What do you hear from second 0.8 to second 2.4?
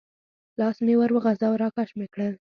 مې ور وغځاوه، را کش مې کړل.